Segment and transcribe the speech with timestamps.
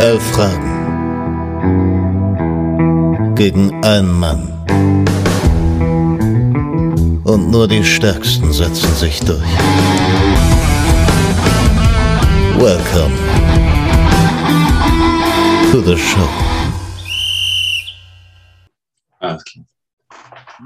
[0.00, 0.70] Elf Fragen
[3.34, 4.48] gegen einen Mann.
[7.24, 9.38] Und nur die Stärksten setzen sich durch.
[12.58, 13.14] Welcome
[15.70, 16.49] to the show.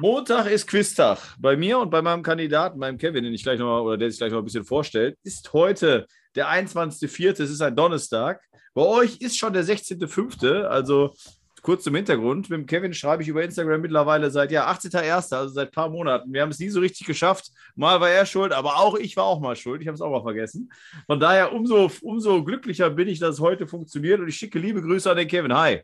[0.05, 1.19] Montag ist Quiztag.
[1.39, 4.11] Bei mir und bei meinem Kandidaten, meinem Kevin, den ich gleich noch mal, oder der
[4.11, 7.31] sich gleich noch ein bisschen vorstellt, ist heute der 21.04.
[7.43, 8.43] Es ist ein Donnerstag.
[8.75, 10.65] Bei euch ist schon der 16.05.
[10.65, 11.15] Also
[11.63, 12.51] kurz zum Hintergrund.
[12.51, 16.31] Mit Kevin schreibe ich über Instagram mittlerweile seit ja 18.01., also seit ein paar Monaten.
[16.35, 17.51] Wir haben es nie so richtig geschafft.
[17.75, 19.81] Mal war er schuld, aber auch ich war auch mal schuld.
[19.81, 20.71] Ich habe es auch mal vergessen.
[21.07, 24.21] Von daher umso, umso glücklicher bin ich, dass es heute funktioniert.
[24.21, 25.55] Und ich schicke liebe Grüße an den Kevin.
[25.55, 25.81] Hi.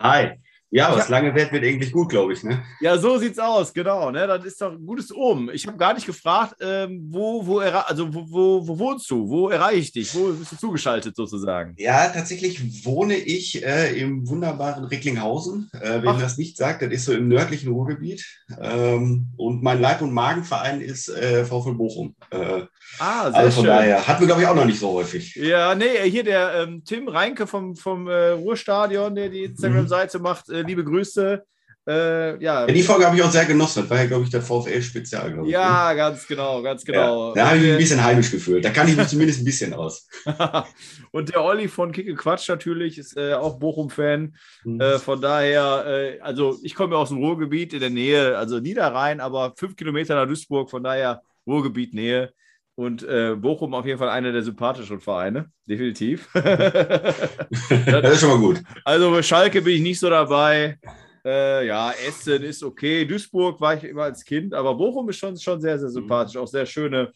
[0.00, 0.40] Hi.
[0.70, 2.42] Ja, was lange währt, wird eigentlich gut, glaube ich.
[2.42, 2.62] Ne?
[2.80, 4.10] Ja, so sieht's aus, genau.
[4.10, 4.26] Ne?
[4.26, 5.48] Das ist doch ein gutes Omen.
[5.52, 9.28] Ich habe gar nicht gefragt, ähm, wo, wo, also wo, wo, wo wohnst du?
[9.28, 10.14] Wo erreiche ich dich?
[10.14, 11.74] Wo bist du zugeschaltet sozusagen?
[11.78, 15.70] Ja, tatsächlich wohne ich äh, im wunderbaren Recklinghausen.
[15.72, 18.26] Äh, wenn das nicht sagt, das ist so im nördlichen Ruhrgebiet.
[18.60, 22.16] Ähm, und mein Leib- und Magenverein ist äh, VfL Bochum.
[22.30, 22.62] Äh,
[22.98, 23.74] Ah, sehr also von schön.
[23.74, 25.34] daher hatten wir, glaube ich, auch noch nicht so häufig.
[25.36, 30.48] Ja, nee, hier der ähm, Tim Reinke vom, vom äh, Ruhrstadion, der die Instagram-Seite macht.
[30.56, 31.44] Äh, liebe Grüße.
[31.88, 33.82] Äh, ja, Ja, die Folge habe ich auch sehr genossen.
[33.82, 35.36] Das war ja, glaube ich, der VfL-Spezial, ich.
[35.36, 35.48] ne?
[35.48, 37.28] ja, ganz genau, ganz genau.
[37.28, 38.64] Ja, da habe ich mich ein bisschen heimisch gefühlt.
[38.64, 40.08] Da kann ich mich zumindest ein bisschen aus.
[41.12, 44.34] und der Olli von Kicke Quatsch natürlich ist äh, auch Bochum-Fan.
[44.64, 44.80] Mhm.
[44.80, 48.58] Äh, von daher, äh, also ich komme ja aus dem Ruhrgebiet in der Nähe, also
[48.58, 52.32] Niederrhein, aber fünf Kilometer nach Duisburg, von daher Ruhrgebiet Nähe.
[52.76, 56.28] Und äh, Bochum auf jeden Fall einer der sympathischen Vereine, definitiv.
[56.34, 58.62] das ist schon mal gut.
[58.84, 60.78] also bei Schalke bin ich nicht so dabei.
[61.24, 63.04] Äh, ja, Essen ist okay.
[63.04, 66.36] Duisburg war ich immer als Kind, aber Bochum ist schon, schon sehr, sehr sympathisch.
[66.36, 67.12] Auch sehr schöne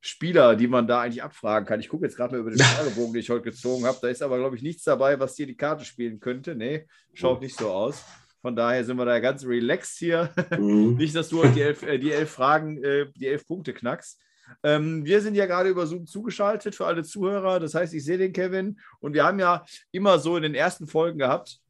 [0.00, 1.80] Spieler, die man da eigentlich abfragen kann.
[1.80, 3.96] Ich gucke jetzt gerade mal über den Fragebogen, den ich heute gezogen habe.
[4.02, 6.54] Da ist aber, glaube ich, nichts dabei, was dir die Karte spielen könnte.
[6.54, 8.04] Nee, schaut nicht so aus.
[8.42, 10.30] Von daher sind wir da ganz relaxed hier.
[10.58, 10.96] Mhm.
[10.98, 14.20] Nicht, dass du heute die elf, äh, die elf Fragen, äh, die elf Punkte knackst.
[14.62, 17.60] Ähm, wir sind ja gerade über Zoom zugeschaltet für alle Zuhörer.
[17.60, 20.86] Das heißt, ich sehe den Kevin und wir haben ja immer so in den ersten
[20.86, 21.60] Folgen gehabt,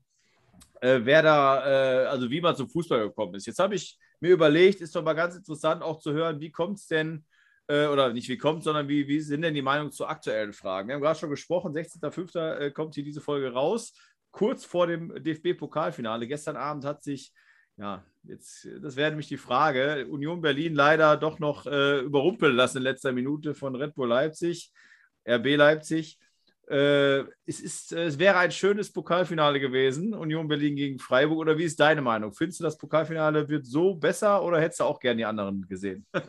[0.81, 3.47] äh, wer da, äh, also wie man zum Fußball gekommen ist.
[3.47, 6.79] Jetzt habe ich mir überlegt, ist doch mal ganz interessant auch zu hören, wie kommt
[6.79, 7.25] es denn,
[7.69, 10.89] äh, oder nicht wie kommt, sondern wie, wie sind denn die Meinungen zu aktuellen Fragen?
[10.89, 12.59] Wir haben gerade schon gesprochen, 16.05.
[12.59, 13.95] Äh, kommt hier diese Folge raus,
[14.31, 16.27] kurz vor dem DFB-Pokalfinale.
[16.27, 17.33] Gestern Abend hat sich,
[17.77, 22.79] ja, jetzt, das wäre nämlich die Frage, Union Berlin leider doch noch äh, überrumpeln lassen
[22.79, 24.73] in letzter Minute von Red Bull Leipzig,
[25.29, 26.19] RB Leipzig.
[26.69, 31.39] Äh, es, ist, äh, es wäre ein schönes Pokalfinale gewesen, Union Berlin gegen Freiburg.
[31.39, 32.33] Oder wie ist deine Meinung?
[32.33, 36.07] Findest du, das Pokalfinale wird so besser oder hättest du auch gerne die anderen gesehen?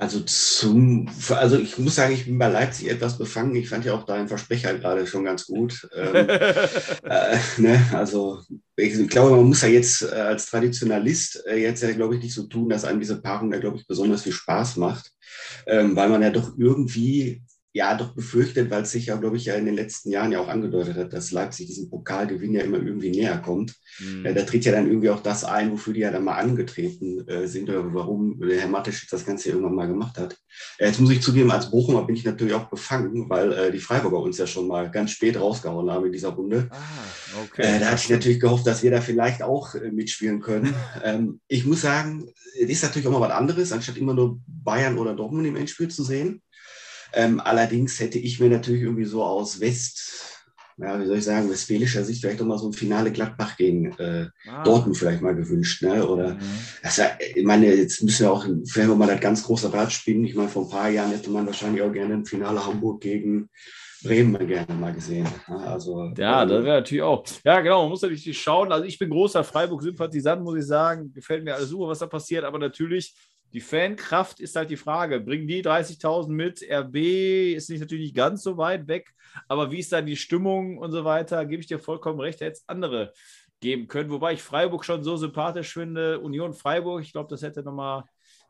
[0.00, 3.56] Also zum, also ich muss sagen, ich bin bei Leipzig etwas befangen.
[3.56, 5.88] Ich fand ja auch deinen Versprecher gerade schon ganz gut.
[5.92, 8.40] Ähm, äh, ne, also
[8.76, 12.34] ich glaube, man muss ja jetzt äh, als Traditionalist äh, jetzt ja, glaube ich, nicht
[12.34, 15.10] so tun, dass einem diese Paarung da, glaube ich, besonders viel Spaß macht,
[15.66, 17.42] ähm, weil man ja doch irgendwie
[17.72, 20.40] ja doch befürchtet, weil es sich ja, glaube ich, ja in den letzten Jahren ja
[20.40, 23.74] auch angedeutet hat, dass Leipzig diesem Pokalgewinn ja immer irgendwie näher kommt.
[23.98, 24.24] Hm.
[24.24, 27.28] Ja, da tritt ja dann irgendwie auch das ein, wofür die ja dann mal angetreten
[27.28, 30.36] äh, sind oder warum der Herr Mateschitz das Ganze irgendwann mal gemacht hat.
[30.78, 33.80] Äh, jetzt muss ich zugeben, als Bochumer bin ich natürlich auch befangen, weil äh, die
[33.80, 36.68] Freiburger uns ja schon mal ganz spät rausgehauen haben in dieser Runde.
[36.70, 37.78] Ah, okay.
[37.80, 40.74] Da hatte ich natürlich gehofft, dass wir da vielleicht auch mitspielen können.
[41.04, 44.98] ähm, ich muss sagen, es ist natürlich auch mal was anderes, anstatt immer nur Bayern
[44.98, 46.42] oder Dortmund im Endspiel zu sehen.
[47.12, 50.34] Ähm, allerdings hätte ich mir natürlich irgendwie so aus West,
[50.80, 53.92] ja, wie soll ich sagen, westfälischer Sicht vielleicht auch mal so ein Finale Gladbach gegen
[53.98, 54.62] äh, Ah.
[54.62, 55.82] Dortmund vielleicht mal gewünscht.
[55.82, 56.06] Ne?
[56.06, 56.40] Oder Mhm.
[56.82, 57.00] das,
[57.34, 60.34] ich meine, jetzt müssen wir auch, wenn wir mal das ganz große Rad spielen, ich
[60.36, 63.48] meine, vor ein paar Jahren hätte man wahrscheinlich auch gerne ein Finale Hamburg gegen
[64.04, 65.26] Bremen mal gerne mal gesehen.
[65.48, 67.24] Ja, also, Ja, äh, das wäre natürlich auch.
[67.44, 68.70] Ja, genau, man muss natürlich schauen.
[68.70, 71.12] Also ich bin großer Freiburg-Sympathisant, muss ich sagen.
[71.12, 72.44] Gefällt mir alles super, was da passiert.
[72.44, 73.12] Aber natürlich,
[73.52, 75.20] die Fankraft ist halt die Frage.
[75.20, 76.62] Bringen die 30.000 mit?
[76.62, 79.14] RB ist nicht natürlich nicht ganz so weit weg.
[79.46, 81.44] Aber wie ist dann die Stimmung und so weiter?
[81.46, 83.12] Gebe ich dir vollkommen recht, hätte es andere
[83.60, 84.10] geben können.
[84.10, 86.20] Wobei ich Freiburg schon so sympathisch finde.
[86.20, 88.04] Union Freiburg, ich glaube, das hätte nochmal,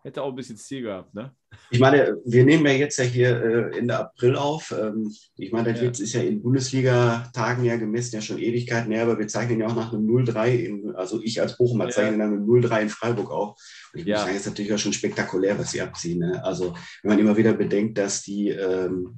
[0.09, 1.33] hätte auch ein bisschen Ziel gehabt, ne?
[1.71, 4.75] Ich meine, wir nehmen ja jetzt ja hier äh, Ende April auf.
[4.79, 6.05] Ähm, ich meine, das Ja.
[6.05, 9.77] ist ja in Bundesliga-Tagen ja gemessen, ja schon Ewigkeiten her, aber wir zeichnen ja auch
[9.77, 11.91] nach einem 0-3, in, also ich als Bochumer Ja.
[11.91, 13.61] zeichne nach einem 0-3 in Freiburg auf.
[13.93, 14.17] Und ich Ja.
[14.17, 16.19] muss sagen, das ist natürlich auch schon spektakulär, was sie abziehen.
[16.21, 16.43] Ne?
[16.45, 19.15] Also wenn man immer wieder bedenkt, dass die ähm,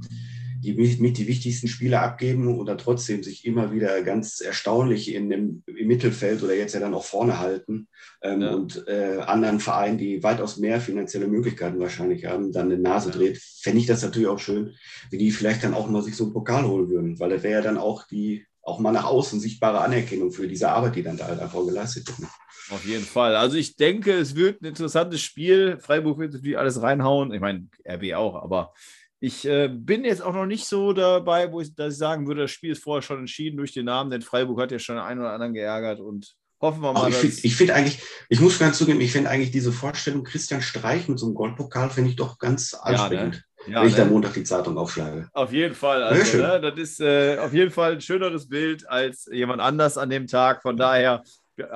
[0.61, 5.63] die mit die wichtigsten Spiele abgeben oder trotzdem sich immer wieder ganz erstaunlich in dem,
[5.67, 7.89] im Mittelfeld oder jetzt ja dann auch vorne halten
[8.23, 8.55] ähm, ja.
[8.55, 13.17] und äh, anderen Vereinen, die weitaus mehr finanzielle Möglichkeiten wahrscheinlich haben, dann eine Nase ja.
[13.17, 14.75] dreht, fände ich das natürlich auch schön,
[15.11, 17.55] wenn die vielleicht dann auch mal sich so einen Pokal holen würden, weil das wäre
[17.55, 21.17] ja dann auch die auch mal nach außen sichtbare Anerkennung für diese Arbeit, die dann
[21.17, 22.29] da halt einfach geleistet wird.
[22.71, 23.35] Auf jeden Fall.
[23.35, 25.79] Also ich denke, es wird ein interessantes Spiel.
[25.81, 27.33] Freiburg wird natürlich alles reinhauen.
[27.33, 28.75] Ich meine, RB auch, aber
[29.21, 32.43] ich äh, bin jetzt auch noch nicht so dabei, wo ich, dass ich sagen würde,
[32.43, 35.21] das Spiel ist vorher schon entschieden durch den Namen, denn Freiburg hat ja schon einen
[35.21, 37.11] oder anderen geärgert und hoffen wir mal.
[37.11, 41.07] ich finde find eigentlich, ich muss ganz zugeben, ich finde eigentlich diese Vorstellung, Christian Streich
[41.07, 43.35] mit so einem Goldpokal, finde ich doch ganz ansprechend.
[43.35, 43.45] Ja, ne?
[43.67, 44.01] Ja, wenn ich ne?
[44.01, 45.29] dann Montag die Zeitung aufschlage.
[45.35, 46.03] Auf jeden Fall.
[46.03, 50.09] Also, ne, das ist äh, auf jeden Fall ein schöneres Bild als jemand anders an
[50.09, 50.63] dem Tag.
[50.63, 51.23] Von daher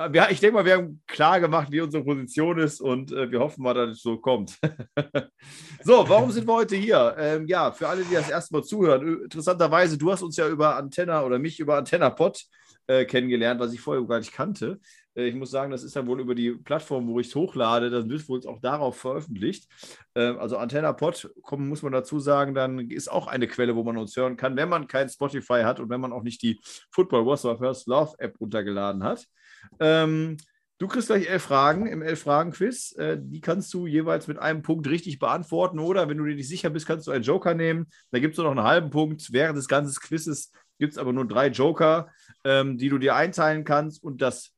[0.09, 3.39] wir, ich denke mal, wir haben klar gemacht, wie unsere Position ist und äh, wir
[3.39, 4.57] hoffen mal, dass es so kommt.
[5.83, 7.15] so, warum sind wir heute hier?
[7.17, 10.75] Ähm, ja, für alle, die das erste Mal zuhören, interessanterweise, du hast uns ja über
[10.75, 12.45] Antenna oder mich über AntennaPod
[12.87, 14.79] äh, kennengelernt, was ich vorher gar nicht kannte.
[15.15, 17.89] Äh, ich muss sagen, das ist dann wohl über die Plattform, wo ich es hochlade,
[17.89, 19.67] dann wird wohl auch darauf veröffentlicht.
[20.15, 23.97] Ähm, also AntennaPod, kommen, muss man dazu sagen, dann ist auch eine Quelle, wo man
[23.97, 26.59] uns hören kann, wenn man kein Spotify hat und wenn man auch nicht die
[26.91, 29.25] Football My First Love App runtergeladen hat.
[29.79, 30.37] Ähm,
[30.77, 32.95] du kriegst gleich elf Fragen im Elf-Fragen-Quiz.
[32.97, 35.79] Äh, die kannst du jeweils mit einem Punkt richtig beantworten.
[35.79, 37.87] Oder wenn du dir nicht sicher bist, kannst du einen Joker nehmen.
[38.11, 39.31] Da gibt es nur noch einen halben Punkt.
[39.31, 42.09] Während des ganzen Quizzes gibt es aber nur drei Joker,
[42.43, 44.03] ähm, die du dir einteilen kannst.
[44.03, 44.51] Und das,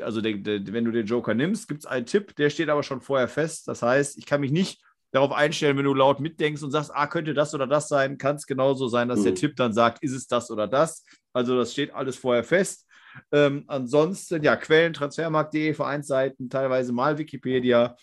[0.00, 2.82] also der, der, wenn du den Joker nimmst, gibt es einen Tipp, der steht aber
[2.82, 3.68] schon vorher fest.
[3.68, 7.06] Das heißt, ich kann mich nicht darauf einstellen, wenn du laut mitdenkst und sagst, ah,
[7.06, 9.24] könnte das oder das sein, kann es genauso sein, dass mhm.
[9.24, 11.04] der Tipp dann sagt, ist es das oder das.
[11.32, 12.86] Also das steht alles vorher fest.
[13.32, 17.96] Ähm, ansonsten, ja, Quellen, transfermarkt.de, Vereinsseiten, teilweise mal Wikipedia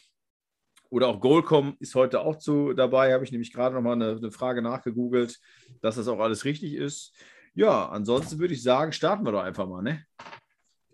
[0.89, 3.13] oder auch Goalcom ist heute auch zu dabei.
[3.13, 5.39] Habe ich nämlich gerade nochmal eine, eine Frage nachgegoogelt,
[5.81, 7.13] dass das auch alles richtig ist.
[7.53, 10.03] Ja, ansonsten würde ich sagen, starten wir doch einfach mal, ne?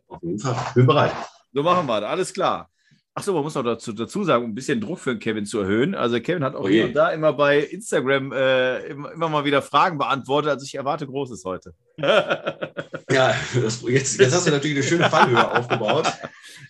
[0.08, 1.14] Auf jeden Fall, bin bereit.
[1.54, 2.72] So machen wir das, alles klar.
[3.14, 5.96] Achso, man muss noch dazu, dazu sagen, um ein bisschen Druck für Kevin zu erhöhen.
[5.96, 9.44] Also Kevin hat auch oh hier und da immer bei Instagram äh, immer, immer, mal
[9.44, 10.52] wieder Fragen beantwortet.
[10.52, 11.74] Also ich erwarte Großes heute.
[11.98, 16.08] ja, das, jetzt, jetzt, hast du natürlich eine schöne Fallhöhe aufgebaut.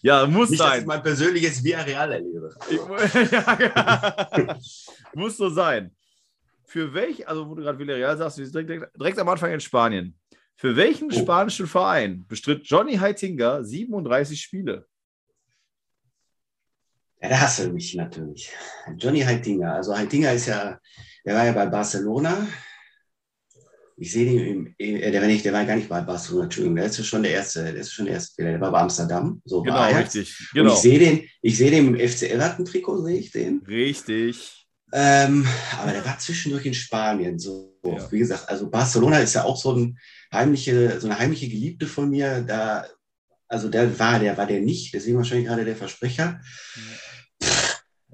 [0.03, 0.69] Ja, muss Nicht, sein.
[0.69, 2.49] Dass ich mein persönliches Villarreal erlebe.
[3.31, 4.57] ja,
[5.13, 5.91] muss so sein.
[6.65, 10.15] Für welch, also wo du gerade Villarreal sagst, direkt, direkt am Anfang in Spanien.
[10.55, 11.19] Für welchen oh.
[11.19, 14.87] spanischen Verein bestritt Johnny Heitinga 37 Spiele?
[17.21, 18.51] Ja, da hast du mich natürlich.
[18.97, 19.75] Johnny Heitinger.
[19.75, 20.79] Also Heitinger ist ja,
[21.23, 22.47] der war ja bei Barcelona.
[23.95, 26.77] Ich sehe den im, äh, der, war nicht, der war gar nicht bei Barcelona, Entschuldigung,
[26.77, 29.39] der ist schon der erste, der ist schon der erste der war bei Amsterdam.
[29.45, 30.49] So genau, richtig.
[30.53, 30.71] Genau.
[30.71, 33.61] Und ich sehe den, ich sehe den im FC Everton-Trikot, sehe ich den.
[33.67, 34.65] Richtig.
[34.91, 35.45] Ähm,
[35.79, 37.37] aber der war zwischendurch in Spanien.
[37.37, 38.11] So, ja.
[38.11, 39.99] wie gesagt, also Barcelona ist ja auch so, ein
[40.33, 42.41] heimliche, so eine heimliche Geliebte von mir.
[42.41, 42.87] Da,
[43.47, 46.41] also der war, der war der nicht, deswegen wahrscheinlich gerade der Versprecher.
[46.75, 47.10] Ja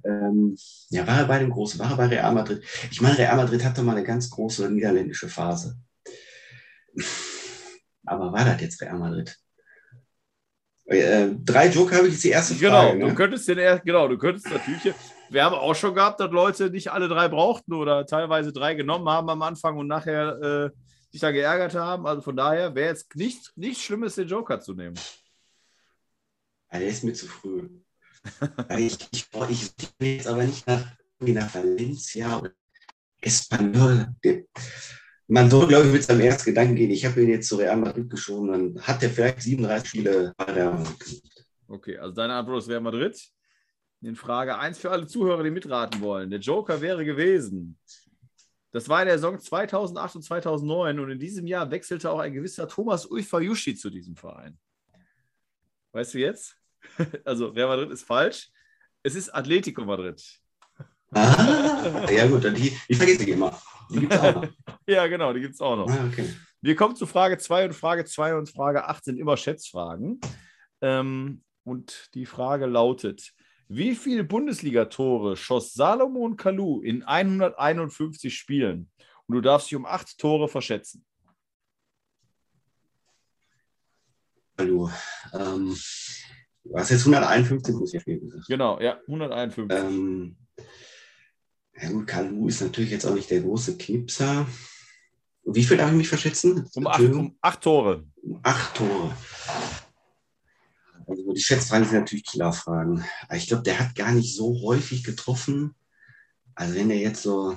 [0.08, 0.58] ähm,
[0.90, 2.64] ja, war er bei dem Großen, war er bei Real Madrid.
[2.92, 5.78] Ich meine, Real Madrid hatte mal eine ganz große niederländische Phase.
[8.06, 9.38] Aber war das jetzt Real Madrid?
[10.86, 12.94] Äh, drei Joker habe ich jetzt die erste Frage.
[12.94, 13.10] Genau, ne?
[13.10, 14.96] du könntest den erst, genau, du könntest natürlich.
[15.30, 19.10] Wir haben auch schon gehabt, dass Leute nicht alle drei brauchten oder teilweise drei genommen
[19.10, 20.70] haben am Anfang und nachher äh,
[21.12, 22.08] sich da geärgert haben.
[22.08, 24.96] Also von daher wäre jetzt nicht, nichts Schlimmes, den Joker zu nehmen.
[26.72, 27.68] Ja, der ist mir zu früh
[28.78, 30.86] ich, ich, ich will jetzt aber nicht nach,
[31.20, 32.52] nach Valencia oder
[33.22, 34.08] Espanyol.
[35.28, 36.92] Man soll, glaube ich, mit seinem ersten Gedanken gehen.
[36.92, 40.54] Ich habe ihn jetzt zu Real Madrid geschoben, dann hat er vielleicht 37 Spiele bei
[40.54, 41.22] Madrid.
[41.68, 43.20] Okay, also deine Antwort ist Real Madrid.
[44.02, 46.30] In Frage 1 für alle Zuhörer, die mitraten wollen.
[46.30, 47.78] Der Joker wäre gewesen.
[48.72, 52.34] Das war in der Saison 2008 und 2009 und in diesem Jahr wechselte auch ein
[52.34, 54.58] gewisser Thomas Ulfayushi zu diesem Verein.
[55.94, 56.57] Weißt du jetzt?
[57.26, 58.50] Also Real Madrid ist falsch.
[59.04, 60.22] Es ist Atletico Madrid.
[61.12, 63.60] Ah, ja gut, die, die vergesse ich immer.
[63.90, 64.50] Die gibt es auch noch.
[64.88, 65.90] ja, genau, die gibt es auch noch.
[65.90, 66.28] Ah, okay.
[66.62, 70.20] Wir kommen zu Frage 2 und Frage 2 und Frage 8 sind immer Schätzfragen.
[70.82, 73.34] Ähm, und die Frage lautet,
[73.70, 78.90] wie viele Bundesligatore schoss Salomon Kalou in 151 Spielen?
[79.28, 81.06] Und du darfst dich um acht Tore verschätzen.
[84.56, 84.90] Kalou.
[85.34, 85.76] Ähm,
[86.72, 89.78] was jetzt 151 muss ich gewesen Genau, ja, 151.
[89.78, 90.38] Ähm,
[91.80, 94.48] ja gut, Kalu ist natürlich jetzt auch nicht der große Knipser.
[95.46, 96.68] Wie viel darf ich mich verschätzen?
[96.74, 98.06] Um acht, um acht Tore.
[98.22, 99.16] Um acht Tore.
[101.08, 103.04] Also die Schätzfragen sind natürlich Killerfragen.
[103.34, 105.74] Ich glaube, der hat gar nicht so häufig getroffen.
[106.54, 107.56] Also wenn er jetzt so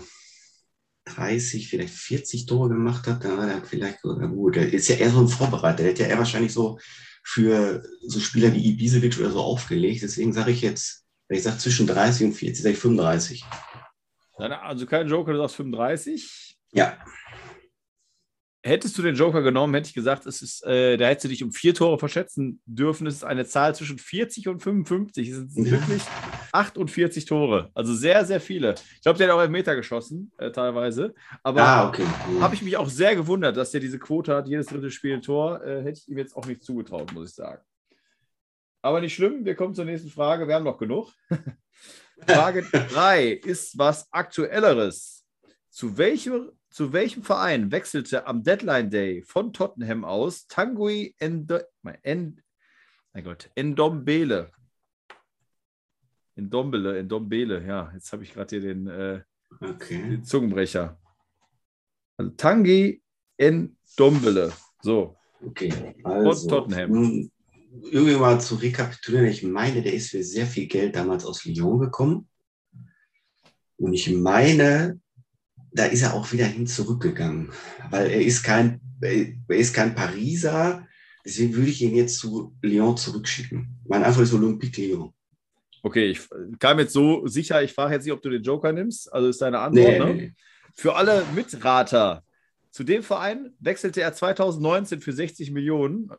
[1.06, 4.54] 30, vielleicht 40 Tore gemacht hat, dann war er vielleicht sogar gut.
[4.54, 5.78] Der ist ja eher so ein Vorbereiter.
[5.78, 6.78] Der hätte ja eher wahrscheinlich so
[7.22, 10.02] für so Spieler wie Ibisevic oder so aufgelegt.
[10.02, 13.44] Deswegen sage ich jetzt, ich sage zwischen 30 und 40, sage ich 35.
[14.36, 16.56] Also kein Joker, du sagst 35?
[16.72, 16.96] Ja.
[18.62, 21.42] Hättest du den Joker genommen, hätte ich gesagt, es ist, äh, da hättest du dich
[21.42, 23.06] um vier Tore verschätzen dürfen.
[23.06, 25.28] Es ist eine Zahl zwischen 40 und 55.
[25.30, 25.72] Es sind ja.
[25.72, 26.02] wirklich
[26.52, 27.70] 48 Tore.
[27.72, 28.74] Also sehr, sehr viele.
[28.96, 31.14] Ich glaube, der hat auch einen Meter geschossen, äh, teilweise.
[31.42, 32.04] Aber ah, okay.
[32.40, 35.22] habe ich mich auch sehr gewundert, dass der diese Quote hat, jedes dritte Spiel ein
[35.22, 35.64] Tor.
[35.64, 37.62] Äh, hätte ich ihm jetzt auch nicht zugetraut, muss ich sagen.
[38.82, 40.46] Aber nicht schlimm, wir kommen zur nächsten Frage.
[40.46, 41.12] Wir haben noch genug.
[42.26, 45.24] Frage 3 ist was Aktuelleres.
[45.70, 51.58] Zu welchem zu welchem Verein wechselte am Deadline Day von Tottenham aus Tanguy Endo,
[52.02, 52.42] End,
[53.12, 54.50] mein Gott, Endombele?
[56.36, 59.20] Endombele, Endombele, ja, jetzt habe ich gerade hier den, äh,
[59.60, 60.10] okay.
[60.10, 60.98] den, Zungenbrecher.
[62.16, 63.02] Also Tanguy
[63.36, 65.16] Endombele, so.
[65.44, 65.72] Okay,
[66.04, 67.30] also, von Tottenham.
[67.82, 71.80] Irgendwie mal zu rekapitulieren, ich meine, der ist für sehr viel Geld damals aus Lyon
[71.80, 72.28] gekommen.
[73.76, 75.00] Und ich meine,
[75.72, 77.50] da ist er auch wieder hin zurückgegangen,
[77.90, 80.86] weil er ist kein, er ist kein Pariser,
[81.24, 83.78] deswegen würde ich ihn jetzt zu Lyon zurückschicken.
[83.86, 85.12] Mein Antwort ist Olympique Lyon.
[85.82, 86.20] Okay, ich
[86.58, 89.40] kam jetzt so sicher, ich frage jetzt nicht, ob du den Joker nimmst, also ist
[89.40, 90.14] deine Antwort, nee, ne?
[90.14, 90.34] Nee.
[90.74, 92.22] Für alle Mitrater,
[92.70, 96.10] zu dem Verein wechselte er 2019 für 60 Millionen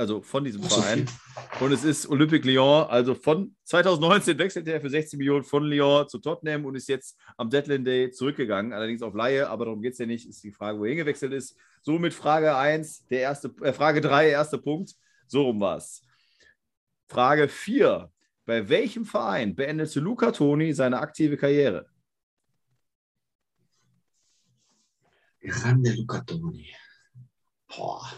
[0.00, 1.06] also von diesem so Verein.
[1.06, 1.66] Viel.
[1.66, 6.08] Und es ist Olympique Lyon, also von 2019 wechselte er für 60 Millionen von Lyon
[6.08, 9.92] zu Tottenham und ist jetzt am Deadline Day zurückgegangen, allerdings auf Laie, aber darum geht
[9.92, 11.54] es ja nicht, ist die Frage, wo er hingewechselt ist.
[11.82, 14.94] Somit Frage 1, der erste, äh, Frage 3, erster Punkt,
[15.26, 16.02] so rum war es.
[17.06, 18.10] Frage 4,
[18.46, 21.86] bei welchem Verein beendete Luca Toni seine aktive Karriere?
[25.42, 26.74] Grande Luca Toni.
[27.68, 28.10] Boah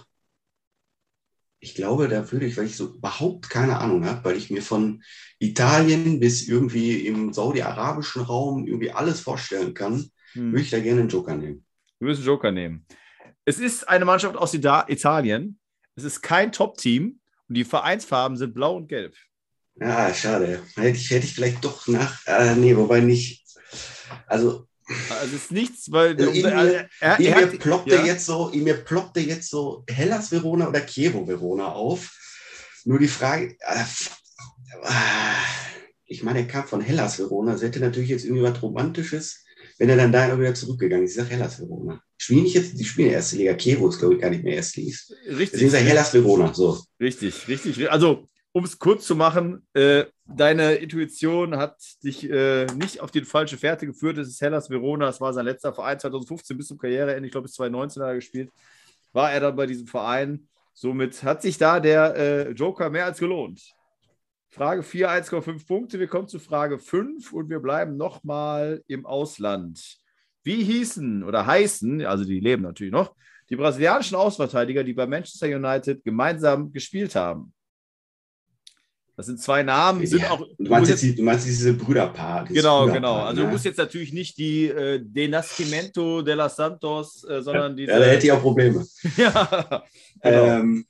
[1.63, 4.63] ich glaube, da würde ich, weil ich so überhaupt keine Ahnung habe, weil ich mir
[4.63, 5.01] von
[5.39, 10.51] Italien bis irgendwie im saudi-arabischen Raum irgendwie alles vorstellen kann, hm.
[10.51, 11.65] würde ich da gerne einen Joker nehmen.
[12.01, 12.85] Du würdest einen Joker nehmen.
[13.45, 15.61] Es ist eine Mannschaft aus Italien.
[15.95, 19.15] Es ist kein Top-Team und die Vereinsfarben sind blau und gelb.
[19.77, 20.65] Ja, schade.
[20.75, 22.27] Hätte ich, hätte ich vielleicht doch nach.
[22.27, 23.45] Äh, nee, wobei nicht.
[24.27, 24.67] Also
[25.11, 28.05] also es ist nichts, weil also in, er, er, in, mir ploppte ja.
[28.05, 32.11] jetzt so, in mir ploppte jetzt so Hellas Verona oder Chievo Verona auf.
[32.85, 33.85] Nur die Frage, äh,
[36.07, 37.55] ich meine, er kam von Hellas Verona.
[37.55, 39.45] Es hätte natürlich jetzt irgendwie was Romantisches,
[39.79, 41.13] wenn er dann da wieder zurückgegangen ist.
[41.13, 42.03] Ich sage Hellas Verona.
[42.19, 43.55] Spielen nicht jetzt, die spielen erste Liga.
[43.55, 44.97] Chievo ist, glaube ich, gar nicht mehr erste Liga.
[45.27, 45.51] Richtig.
[45.53, 46.53] Deswegen sage Hellas Verona.
[46.53, 46.83] So.
[47.01, 47.91] Richtig, richtig.
[47.91, 50.05] Also um es kurz zu machen, äh,
[50.37, 54.19] deine Intuition hat dich äh, nicht auf die falsche Fährte geführt.
[54.19, 57.27] Es ist Hellas Verona, es war sein letzter Verein 2015 bis zum Karriereende.
[57.27, 58.51] Ich glaube, bis 2019 hat er gespielt.
[59.13, 60.49] War er dann bei diesem Verein.
[60.75, 63.63] Somit hat sich da der äh, Joker mehr als gelohnt.
[64.49, 65.99] Frage 4, 1,5 Punkte.
[65.99, 69.99] Wir kommen zu Frage 5 und wir bleiben nochmal im Ausland.
[70.43, 73.15] Wie hießen oder heißen, also die leben natürlich noch,
[73.49, 77.53] die brasilianischen Ausverteidiger, die bei Manchester United gemeinsam gespielt haben?
[79.23, 80.45] Das sind zwei Namen, sind auch.
[80.59, 82.45] Du meinst, jetzt, jetzt, du meinst diese Brüderpaar.
[82.47, 83.23] Genau, Brüderpaar, genau.
[83.23, 83.47] Also ne?
[83.47, 87.93] du musst jetzt natürlich nicht die äh, De Nascimento de la Santos, äh, sondern diese.
[87.93, 88.85] Ja, da hätte ich auch Probleme.
[89.17, 89.85] ja.
[90.21, 90.45] Genau.
[90.45, 90.87] Ähm,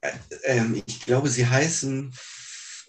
[0.00, 0.10] äh,
[0.44, 2.10] ähm, ich glaube, sie heißen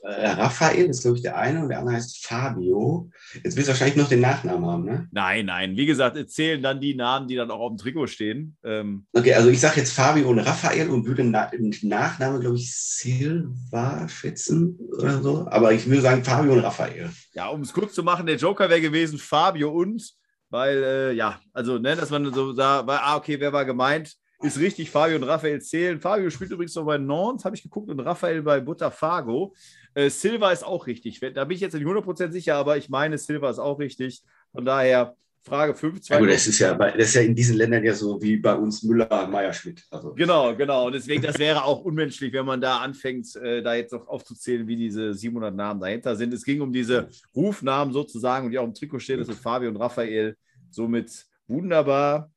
[0.04, 3.10] Raphael ist, glaube ich, der eine und der andere heißt Fabio.
[3.44, 5.08] Jetzt willst du wahrscheinlich noch den Nachnamen haben, ne?
[5.12, 5.76] Nein, nein.
[5.76, 8.58] Wie gesagt, erzählen dann die Namen, die dann auch auf dem Trikot stehen.
[8.64, 11.52] Ähm okay, also ich sage jetzt Fabio und Raphael und würde na
[11.82, 15.48] Nachname, glaube ich, Silva schätzen oder so.
[15.50, 17.10] Aber ich würde sagen Fabio und Raphael.
[17.34, 20.14] Ja, um es kurz zu machen, der Joker wäre gewesen Fabio und,
[20.50, 24.16] weil, äh, ja, also, ne, dass man so da war, ah, okay, wer war gemeint?
[24.42, 26.00] Ist richtig, Fabio und Raphael zählen.
[26.00, 29.54] Fabio spielt übrigens noch bei Nantes, habe ich geguckt, und Raphael bei Botafogo.
[29.94, 31.20] Äh, Silva ist auch richtig.
[31.20, 34.24] Da bin ich jetzt nicht 100% sicher, aber ich meine, Silva ist auch richtig.
[34.54, 36.08] Von daher Frage 5.
[36.10, 38.54] Ja, gut, das, ist ja, das ist ja in diesen Ländern ja so wie bei
[38.54, 39.86] uns Müller, Meierschmidt.
[39.90, 40.14] Also.
[40.14, 40.88] Genau, genau.
[40.88, 44.68] Und deswegen, das wäre auch unmenschlich, wenn man da anfängt, äh, da jetzt noch aufzuzählen,
[44.68, 46.34] wie diese 700 Namen dahinter sind.
[46.34, 49.20] Es ging um diese Rufnamen sozusagen, und die auch im Trikot stehen.
[49.20, 50.38] Das sind Fabio und Raphael.
[50.70, 52.32] Somit wunderbar.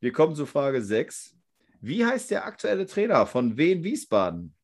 [0.00, 1.35] Wir kommen zu Frage 6.
[1.80, 4.56] Wie heißt der aktuelle Trainer von Wien Wiesbaden?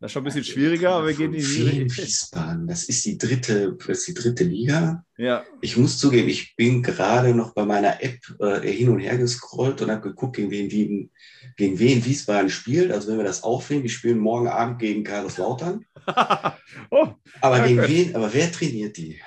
[0.00, 2.66] Das ist schon ein bisschen schwieriger, aber wir gehen in die Wiesbaden.
[2.66, 5.04] Das ist die dritte, das ist die dritte Liga.
[5.18, 5.44] Ja.
[5.60, 9.82] Ich muss zugeben, ich bin gerade noch bei meiner App äh, hin und her gescrollt
[9.82, 11.10] und habe geguckt, gegen wen, gegen,
[11.58, 12.92] gegen wen Wiesbaden spielt.
[12.92, 15.84] Also wenn wir das aufnehmen, die spielen morgen Abend gegen Carlos Lautern.
[16.90, 17.08] oh,
[17.42, 19.20] aber gegen wen, aber wer trainiert die?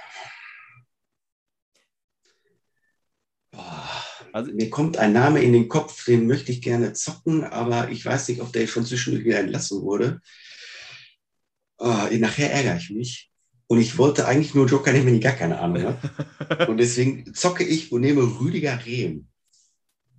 [4.34, 8.04] Also, Mir kommt ein Name in den Kopf, den möchte ich gerne zocken, aber ich
[8.04, 10.22] weiß nicht, ob der schon zwischendurch wieder entlassen wurde.
[11.78, 13.32] Oh, nachher ärgere ich mich.
[13.68, 16.68] Und ich wollte eigentlich nur Joker nehmen, wenn ich gar keine Ahnung habe.
[16.68, 19.28] und deswegen zocke ich und nehme Rüdiger Rehm.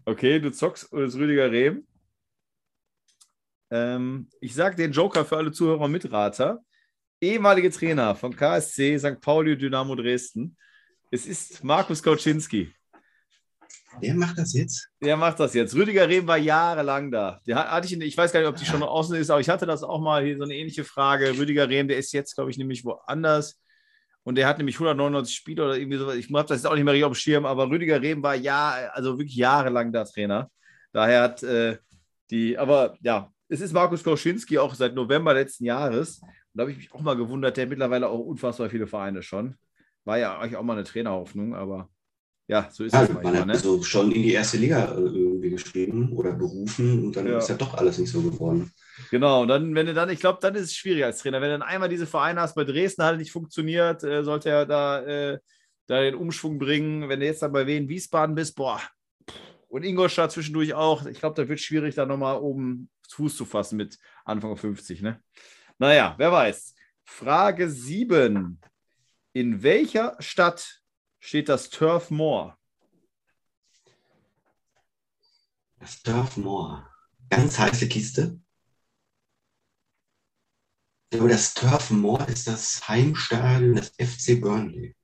[0.04, 1.84] Okay, du zockst das Rüdiger Rehm.
[3.70, 6.62] Ähm, ich sage den Joker für alle Zuhörer und Mitrater.
[7.20, 9.20] Ehemalige Trainer von KSC, St.
[9.20, 10.56] Pauli, Dynamo Dresden.
[11.10, 12.72] Es ist Markus Kauczynski.
[14.00, 14.88] Wer macht das jetzt?
[15.00, 15.74] Der macht das jetzt.
[15.74, 17.40] Rüdiger Rehm war jahrelang da.
[17.46, 19.66] Der hatte ich, ich weiß gar nicht, ob die schon außen ist, aber ich hatte
[19.66, 21.38] das auch mal hier so eine ähnliche Frage.
[21.38, 23.60] Rüdiger Rehm, der ist jetzt, glaube ich, nämlich woanders.
[24.24, 26.16] Und der hat nämlich 199 Spiele oder irgendwie sowas.
[26.16, 28.34] Ich habe das jetzt auch nicht mehr richtig auf dem Schirm, aber Rüdiger Rehm war
[28.34, 30.50] ja, also wirklich jahrelang da Trainer.
[30.92, 31.76] Daher hat äh,
[32.30, 36.20] die, aber ja, es ist Markus Kauschinski auch seit November letzten Jahres.
[36.20, 39.56] Und da habe ich mich auch mal gewundert, der mittlerweile auch unfassbar viele Vereine schon.
[40.04, 41.90] War ja eigentlich auch mal eine Trainerhoffnung, aber
[42.46, 43.32] ja, so ist ja, es manchmal.
[43.32, 43.52] Man hat ne?
[43.54, 47.38] also schon in die erste Liga äh, irgendwie geschrieben oder berufen und dann ja.
[47.38, 48.70] ist ja doch alles nicht so geworden.
[49.10, 51.40] Genau, und dann, wenn du dann, ich glaube, dann ist es schwierig als Trainer.
[51.40, 54.66] Wenn du dann einmal diese Vereine hast, bei Dresden hat nicht funktioniert, äh, sollte er
[54.66, 55.38] da, äh,
[55.86, 57.08] da den Umschwung bringen.
[57.08, 58.80] Wenn du jetzt dann bei Wien Wiesbaden bist, boah,
[59.68, 63.44] und Ingolstadt zwischendurch auch, ich glaube, da wird es schwierig, da nochmal oben Fuß zu
[63.44, 65.02] fassen mit Anfang 50.
[65.02, 65.20] Ne?
[65.78, 66.74] Naja, wer weiß.
[67.04, 68.60] Frage 7.
[69.32, 70.83] In welcher Stadt
[71.24, 72.56] steht das Turf Moor?
[75.80, 76.86] Das Turf Moor.
[77.30, 78.38] Ganz heiße Kiste.
[81.14, 84.94] Aber das Turf Moor ist das Heimstadion des FC Burnley.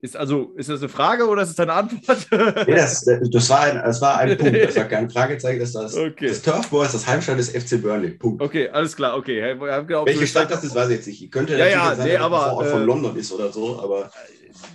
[0.00, 2.26] Ist, also, ist das eine Frage oder ist es deine Antwort?
[2.66, 4.64] nee, das, das, war ein, das war ein Punkt.
[4.64, 5.60] Das war kein Fragezeichen.
[5.60, 6.28] Das, das, okay.
[6.28, 8.10] das Turfmoor ist das Heimstadion des FC Burnley.
[8.10, 8.42] Punkt.
[8.42, 9.16] Okay, alles klar.
[9.16, 9.56] Okay.
[9.58, 11.22] Welche Stadt das ist, weiß ich jetzt nicht.
[11.22, 13.80] Ich könnte ja, ja, sein, nee, aber, vor Ort von äh, London ist oder so,
[13.80, 14.10] aber.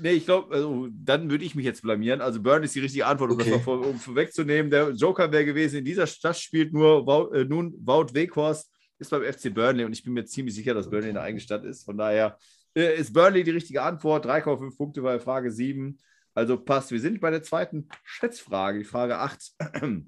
[0.01, 2.21] Nee, ich glaube, also, dann würde ich mich jetzt blamieren.
[2.21, 3.50] Also Burnley ist die richtige Antwort, um okay.
[3.50, 4.71] das mal vor, um vorwegzunehmen.
[4.71, 9.11] Der Joker wäre gewesen, in dieser Stadt spielt nur Wout, äh, nun Wout Weghorst, ist
[9.11, 11.83] beim FC Burnley und ich bin mir ziemlich sicher, dass Burnley eine eigene Stadt ist.
[11.83, 12.38] Von daher
[12.75, 14.25] äh, ist Burnley die richtige Antwort.
[14.25, 15.97] 3,5 Punkte bei Frage 7.
[16.33, 16.91] Also passt.
[16.91, 19.51] Wir sind bei der zweiten Schätzfrage, die Frage 8.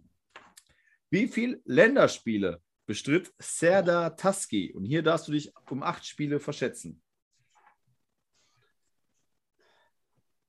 [1.10, 4.74] Wie viele Länderspiele bestritt Serdar Taski?
[4.74, 7.03] Und hier darfst du dich um acht Spiele verschätzen.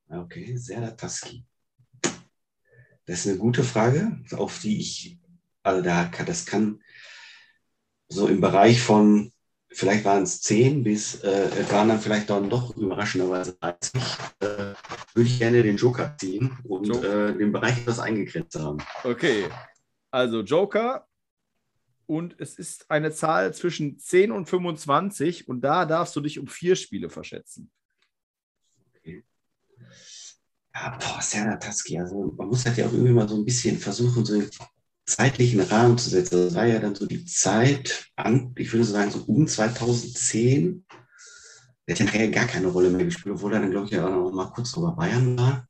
[0.09, 1.45] Okay, Serdar Taski.
[3.07, 5.19] Das ist eine gute Frage, auf die ich,
[5.63, 6.83] also da, das kann
[8.09, 9.33] so im Bereich von,
[9.69, 14.01] vielleicht waren es 10 bis, äh, waren dann vielleicht dann doch überraschenderweise 30,
[14.41, 14.47] äh,
[15.15, 18.79] würde ich gerne den Joker ziehen und äh, den Bereich etwas eingegrenzt haben.
[19.03, 19.49] Okay,
[20.11, 21.07] also Joker
[22.07, 26.47] und es ist eine Zahl zwischen 10 und 25 und da darfst du dich um
[26.47, 27.71] vier Spiele verschätzen.
[30.75, 33.79] Ja, boah, Serna Taski, also man muss halt ja auch irgendwie mal so ein bisschen
[33.79, 34.43] versuchen, so
[35.07, 36.47] zeitlichen Rahmen zu setzen.
[36.47, 40.85] Das war ja dann so die Zeit, an, ich würde sagen, so um 2010.
[41.87, 44.11] Der hat ja nachher gar keine Rolle mehr gespielt, obwohl er dann, glaube ich, auch
[44.11, 45.69] noch mal kurz über Bayern war.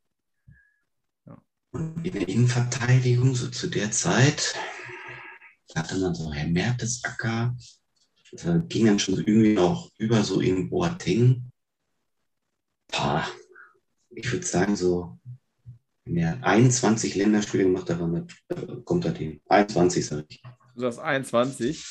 [1.73, 4.55] Und in der Innenverteidigung, so zu der Zeit,
[5.75, 7.57] hatte dann so Herr Mertesacker,
[8.31, 11.51] das ging dann schon so irgendwie auch über so in Boateng.
[12.89, 13.27] Pah,
[14.17, 15.19] ich würde sagen, so
[16.07, 19.41] er 21 Länderspiele gemacht hat, äh, kommt er hin.
[19.49, 20.43] 21, sage ich.
[20.75, 21.85] Du sagst 21.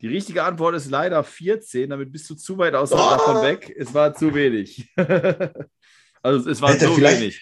[0.00, 2.96] Die richtige Antwort ist leider 14, damit bist du zu weit aus oh!
[2.96, 3.74] davon weg.
[3.76, 4.92] Es war zu wenig.
[6.22, 7.40] also es war Alter, so wenig.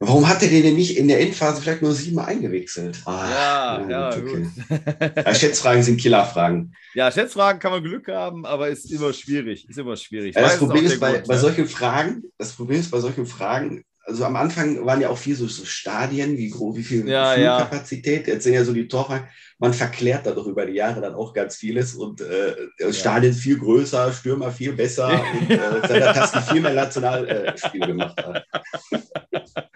[0.00, 3.00] Warum hat er den denn nicht in der Endphase vielleicht nur siebenmal eingewechselt?
[3.04, 4.46] Ah, ja, ja, gut.
[4.70, 5.34] Okay.
[5.34, 6.72] Schätzfragen sind Killerfragen.
[6.94, 9.68] Ja, Schätzfragen kann man Glück haben, aber ist immer schwierig.
[9.68, 10.36] Ist immer schwierig.
[10.36, 11.40] Ja, das Problem ist bei, Grund, bei ne?
[11.40, 15.34] solchen Fragen, das Problem ist bei solchen Fragen, also am Anfang waren ja auch viel
[15.36, 18.26] so, so Stadien, wie, wie viel ja, Flugkapazität.
[18.26, 18.34] Ja.
[18.34, 19.28] Jetzt sind ja so die Torfragen.
[19.58, 22.92] Man verklärt da doch über die Jahre dann auch ganz vieles und äh, ja.
[22.92, 28.24] Stadien viel größer, Stürmer viel besser und äh, dass die viel mehr Nationalspiele äh, gemacht
[28.24, 28.46] hat.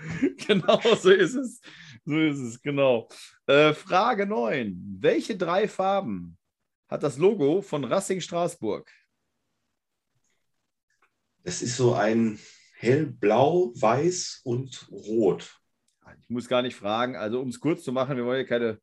[0.47, 1.61] genau, so ist es.
[2.05, 3.09] So ist es, genau.
[3.47, 4.99] Äh, Frage 9.
[4.99, 6.37] Welche drei Farben
[6.89, 8.91] hat das Logo von Racing Straßburg?
[11.45, 12.39] Das ist so ein
[12.77, 15.59] hellblau, weiß und rot.
[16.21, 18.81] Ich muss gar nicht fragen, also um es kurz zu machen, wir wollen ja keine.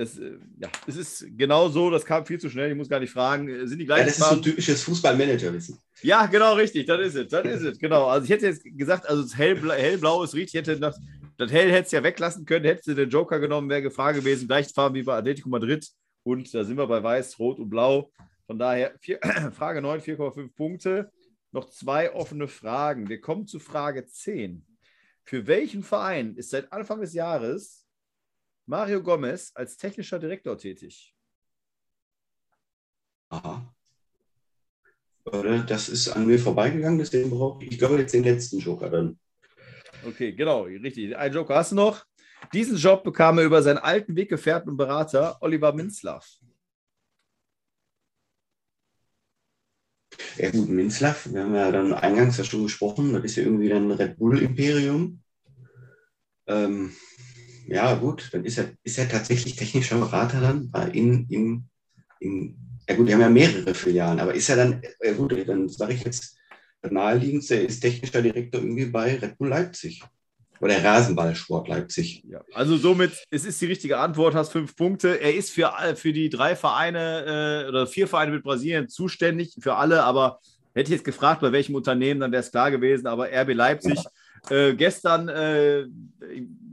[0.00, 3.00] Es, äh, ja, es ist genau so, das kam viel zu schnell, ich muss gar
[3.00, 3.48] nicht fragen.
[3.48, 4.06] Äh, sind die gleichen?
[4.06, 5.78] Ja, das ist so typisches Fußballmanager-Wissen.
[6.02, 8.06] Ja, genau, richtig, das ist es, das ist es, genau.
[8.06, 10.98] Also ich hätte jetzt gesagt, also das hellblau, hellblau ist richtig, ich hätte das,
[11.36, 14.48] das hell hätte es ja weglassen können, hättest du den Joker genommen, wäre Gefahr gewesen,
[14.48, 15.86] gleiche Farben wie bei Atletico Madrid
[16.22, 18.10] und da sind wir bei weiß, rot und blau.
[18.46, 19.20] Von daher, vier,
[19.52, 21.10] Frage 9, 4,5 Punkte
[21.52, 23.08] noch zwei offene Fragen.
[23.08, 24.64] Wir kommen zu Frage 10.
[25.24, 27.86] Für welchen Verein ist seit Anfang des Jahres
[28.70, 31.12] Mario Gomez als technischer Direktor tätig?
[33.28, 33.74] Aha.
[35.66, 39.18] Das ist an mir vorbeigegangen, deswegen brauche ich, ich glaube, jetzt den letzten Joker dann.
[40.06, 41.16] Okay, genau, richtig.
[41.16, 42.04] Ein Joker hast du noch.
[42.54, 46.38] Diesen Job bekam er über seinen alten Weggefährten und Berater Oliver Minzlaff.
[50.36, 53.68] Ja gut, Minzlaff, wir haben ja dann eingangs ja schon gesprochen, das ist ja irgendwie
[53.68, 55.20] dann Red Bull-Imperium.
[56.46, 56.92] Ähm,
[57.70, 61.64] ja gut, dann ist er, ist er tatsächlich technischer Berater dann in, in,
[62.18, 62.56] in,
[62.88, 65.94] ja gut, die haben ja mehrere Filialen, aber ist er dann, ja gut, dann sage
[65.94, 66.36] ich jetzt
[66.82, 70.02] naheliegend, er ist technischer Direktor irgendwie bei Red Bull Leipzig.
[70.60, 72.22] Oder Rasenballsport Leipzig.
[72.28, 75.18] Ja, also somit, es ist die richtige Antwort, hast fünf Punkte.
[75.18, 79.76] Er ist für, für die drei Vereine äh, oder vier Vereine mit Brasilien zuständig, für
[79.76, 80.38] alle, aber
[80.74, 83.94] hätte ich jetzt gefragt, bei welchem Unternehmen, dann wäre es klar gewesen, aber RB Leipzig.
[83.94, 84.10] Ja.
[84.48, 85.86] Äh, gestern, äh,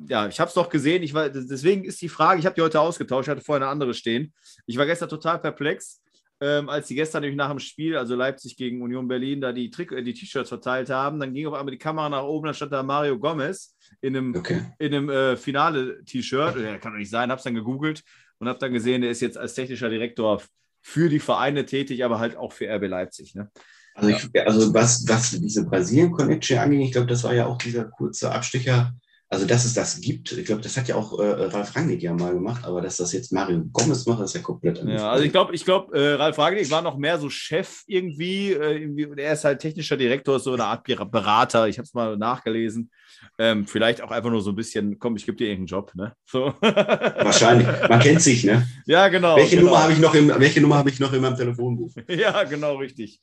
[0.08, 2.62] ja, ich habe es doch gesehen, ich war, deswegen ist die Frage, ich habe die
[2.62, 4.34] heute ausgetauscht, ich hatte vorher eine andere stehen.
[4.66, 6.02] Ich war gestern total perplex
[6.40, 9.72] ähm, als sie gestern nämlich nach dem Spiel, also Leipzig gegen Union Berlin, da die,
[9.72, 11.20] äh, die T-Shirts verteilt haben.
[11.20, 14.36] Dann ging auf einmal die Kamera nach oben, dann stand da Mario Gomez in einem,
[14.36, 14.62] okay.
[14.78, 16.58] in einem äh, Finale-T-Shirt.
[16.58, 18.04] Ja, kann doch nicht sein, habe es dann gegoogelt
[18.38, 20.42] und habe dann gesehen, der ist jetzt als technischer Direktor
[20.84, 23.34] für die Vereine tätig, aber halt auch für RB Leipzig.
[23.34, 23.50] Ne?
[23.98, 27.86] Also, ich, also was, was diese Brasilien-Connection angeht, ich glaube, das war ja auch dieser
[27.86, 28.94] kurze Abstecher
[29.30, 32.14] also, dass es das gibt, ich glaube, das hat ja auch äh, Ralf Rangnick ja
[32.14, 35.02] mal gemacht, aber dass das jetzt Mario Gomez macht, ist ja komplett anders.
[35.02, 38.54] Ja, also ich glaube, ich glaube, äh, Ralf Rangnick war noch mehr so Chef irgendwie,
[38.54, 39.06] äh, irgendwie.
[39.18, 41.68] Er ist halt technischer Direktor, so eine Art Berater.
[41.68, 42.90] Ich habe es mal nachgelesen.
[43.38, 46.14] Ähm, vielleicht auch einfach nur so ein bisschen, komm, ich gebe dir irgendeinen Job, ne?
[46.26, 46.54] So.
[46.62, 47.68] Wahrscheinlich.
[47.90, 48.66] Man kennt sich, ne?
[48.86, 49.36] Ja, genau.
[49.36, 49.72] Welche genau.
[49.72, 51.92] Nummer habe ich noch im, welche Nummer habe ich noch in meinem Telefonbuch?
[52.08, 53.20] ja, genau, richtig.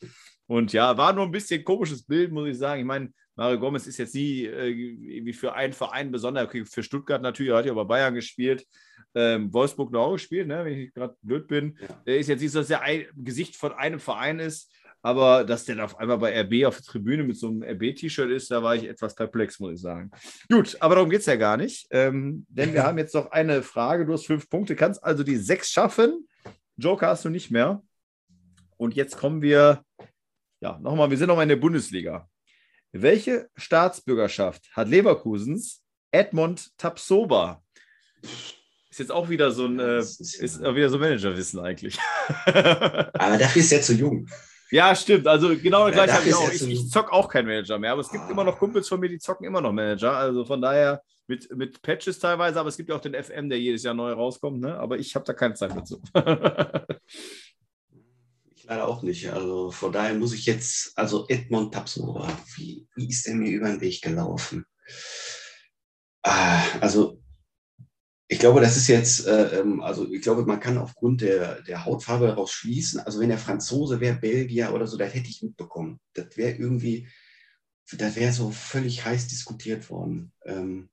[0.47, 2.81] Und ja, war nur ein bisschen komisches Bild, muss ich sagen.
[2.81, 6.45] Ich meine, Mario Gomez ist jetzt nie äh, für einen Verein besonders.
[6.47, 8.67] Okay, für Stuttgart natürlich, er hat ja bei Bayern gespielt.
[9.15, 11.79] Ähm, Wolfsburg noch gespielt, ne, wenn ich gerade blöd bin.
[12.07, 12.15] Ja.
[12.15, 15.85] Ist jetzt nicht so, dass er ein Gesicht von einem Verein ist, aber dass der
[15.85, 18.85] auf einmal bei RB auf der Tribüne mit so einem RB-T-Shirt ist, da war ich
[18.85, 20.11] etwas perplex, muss ich sagen.
[20.51, 21.87] Gut, aber darum geht es ja gar nicht.
[21.91, 24.07] Ähm, denn wir haben jetzt noch eine Frage.
[24.07, 26.27] Du hast fünf Punkte, kannst also die sechs schaffen.
[26.77, 27.83] Joker hast du nicht mehr.
[28.77, 29.85] Und jetzt kommen wir,
[30.65, 32.27] ja, nochmal, wir sind nochmal in der Bundesliga.
[32.91, 37.63] Welche Staatsbürgerschaft hat Leverkusens Edmond Tapsoba?
[38.23, 41.99] Ist jetzt auch wieder so ein, äh, ist, ist wieder so Managerwissen eigentlich.
[42.47, 44.27] Aber dafür ist er zu jung.
[44.71, 45.27] Ja, stimmt.
[45.27, 46.51] Also genau das gleiche habe ich auch.
[46.51, 48.31] Ich, ich zock auch kein Manager mehr, aber es gibt oh.
[48.31, 50.17] immer noch Kumpels von mir, die zocken immer noch Manager.
[50.17, 53.61] Also von daher mit, mit Patches teilweise, aber es gibt ja auch den FM, der
[53.61, 54.61] jedes Jahr neu rauskommt.
[54.61, 54.77] Ne?
[54.77, 56.01] Aber ich habe da keine Zeit dazu.
[58.67, 59.31] leider auch nicht.
[59.31, 63.69] Also von daher muss ich jetzt, also Edmond Tapsora, wie, wie ist der mir über
[63.69, 64.65] den Weg gelaufen?
[66.23, 67.21] Ah, also
[68.27, 71.85] ich glaube, das ist jetzt, äh, ähm, also ich glaube, man kann aufgrund der, der
[71.85, 76.01] Hautfarbe daraus schließen, also wenn der Franzose wäre, Belgier oder so, das hätte ich mitbekommen.
[76.15, 77.07] Das wäre irgendwie,
[77.93, 80.33] das wäre so völlig heiß diskutiert worden.
[80.47, 80.89] Ähm,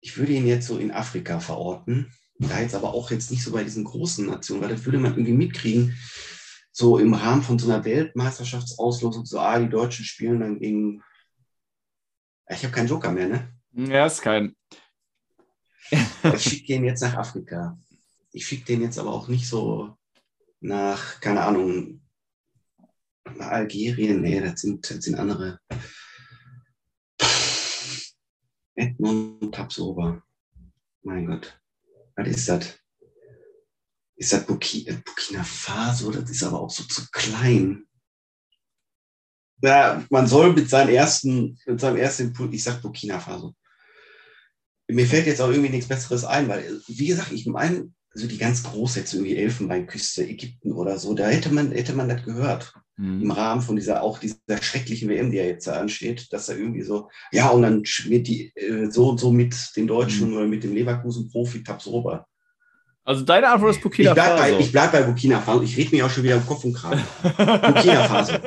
[0.00, 3.52] ich würde ihn jetzt so in Afrika verorten, da jetzt aber auch jetzt nicht so
[3.52, 5.96] bei diesen großen Nationen, weil das würde man irgendwie mitkriegen,
[6.72, 11.02] so im Rahmen von so einer Weltmeisterschaftsauslosung, so, ah, die Deutschen spielen dann gegen.
[12.48, 13.52] Ich habe keinen Joker mehr, ne?
[13.72, 14.56] Ja, ist kein.
[15.90, 17.78] ich schicke den jetzt nach Afrika.
[18.32, 19.96] Ich schicke den jetzt aber auch nicht so
[20.60, 22.02] nach, keine Ahnung,
[23.36, 24.22] nach Algerien.
[24.22, 25.60] Nee, das sind, das sind andere.
[28.74, 30.22] Edmund Tapsoba.
[31.02, 31.60] Mein Gott.
[32.16, 32.81] Was ist das?
[34.22, 37.84] Ist das Burkina, Burkina Faso, das ist aber auch so zu klein.
[39.60, 43.54] Ja, man soll mit seinem ersten, mit seinem ersten Impuls, ich sag Burkina Faso.
[44.88, 48.38] Mir fällt jetzt auch irgendwie nichts Besseres ein, weil, wie gesagt, ich meine, also die
[48.38, 52.74] ganz groß jetzt irgendwie Elfenbeinküste, Ägypten oder so, da hätte man, hätte man das gehört.
[52.96, 53.22] Mhm.
[53.22, 56.54] Im Rahmen von dieser, auch dieser schrecklichen WM, die ja jetzt da ansteht, dass da
[56.54, 60.36] irgendwie so, ja, und dann wird die äh, so und so mit den Deutschen mhm.
[60.36, 62.26] oder mit dem Leverkusen-Profi Tabsoba.
[63.04, 64.54] Also deine Antwort ist Burkina ich bleib Faso.
[64.54, 65.62] Bei, ich bleibe bei Burkina Faso.
[65.62, 67.02] Ich rede mir auch schon wieder im Kopf und Kragen.
[67.22, 68.34] Burkina Faso.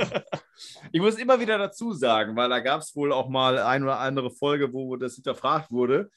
[0.92, 4.00] Ich muss immer wieder dazu sagen, weil da gab es wohl auch mal eine oder
[4.00, 6.10] andere Folge, wo das hinterfragt wurde.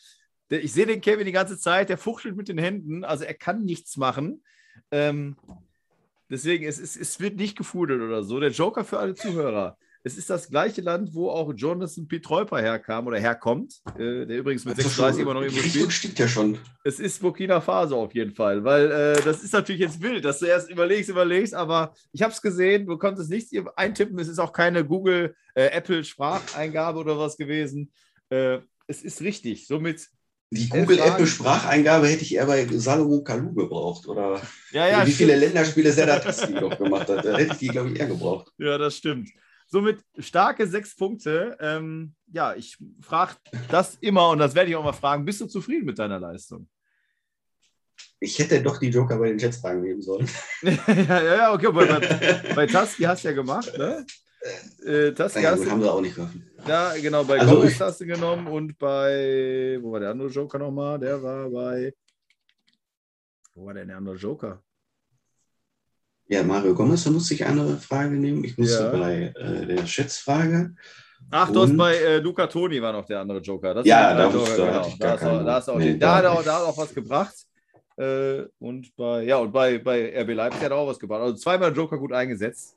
[0.51, 3.64] Ich sehe den Kevin die ganze Zeit, der fuchtelt mit den Händen, also er kann
[3.64, 4.44] nichts machen.
[4.92, 5.37] Ähm,
[6.31, 8.38] deswegen, es, es, es wird nicht gefudelt oder so.
[8.38, 9.77] Der Joker für alle Zuhörer.
[10.09, 14.64] Es ist das gleiche Land, wo auch Jonathan Pietreuper herkam oder herkommt, äh, der übrigens
[14.64, 15.92] mit 36 immer noch irgendwo spielt.
[15.92, 16.57] stimmt ja schon.
[16.83, 20.38] Es ist Burkina Faso auf jeden Fall, weil äh, das ist natürlich jetzt wild, dass
[20.38, 24.38] du erst überlegst, überlegst, aber ich habe es gesehen, du konntest nichts eintippen, es ist
[24.38, 27.92] auch keine Google, äh, Apple Spracheingabe oder was gewesen.
[28.31, 29.66] Äh, es ist richtig.
[29.66, 30.09] Somit.
[30.51, 34.09] Die Google Apple Spracheingabe hätte ich eher bei Salomo Kalu gebraucht.
[34.09, 34.40] Oder
[34.73, 37.27] ja, ja, wie viele Länderspiele Serdatinski noch gemacht hat.
[37.27, 38.51] Da hätte ich die, glaube ich, eher gebraucht.
[38.57, 39.29] Ja, das stimmt.
[39.70, 41.57] Somit starke sechs Punkte.
[41.61, 43.35] Ähm, ja, ich frage
[43.70, 45.26] das immer und das werde ich auch mal fragen.
[45.26, 46.66] Bist du zufrieden mit deiner Leistung?
[48.18, 50.28] Ich hätte doch die Joker bei den Jets-Fragen nehmen sollen.
[50.62, 51.70] ja, ja, okay.
[51.70, 54.07] Bei, bei, Taski hast du ja gemacht, ne?
[54.85, 56.50] Äh, Taski ja, hast du, haben sie auch nicht getroffen.
[56.66, 57.24] Ja, genau.
[57.24, 59.78] Bei also Gomez hast du genommen und bei.
[59.83, 60.98] Wo war der andere Joker nochmal?
[60.98, 61.92] Der war bei.
[63.54, 64.62] Wo war denn der andere Joker?
[66.28, 68.44] Ja, Mario Gomez, da musste ich eine Frage nehmen.
[68.44, 68.90] Ich musste ja.
[68.90, 70.74] bei äh, der Schätzfrage.
[71.30, 73.74] Ach, du hast bei äh, Luca Toni war noch der andere Joker.
[73.74, 74.70] Das ja, da, Joker, genau.
[74.70, 74.98] da, auch,
[75.44, 77.34] da, auch, nee, da, hat er auch, da hat auch was gebracht.
[77.96, 81.22] Äh, und bei, ja, und bei, bei RB Leipzig hat er auch was gebracht.
[81.22, 82.76] Also zweimal Joker gut eingesetzt.